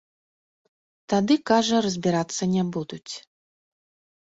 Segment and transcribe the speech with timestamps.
[1.13, 3.13] Тады, кажа, разбірацца не будуць.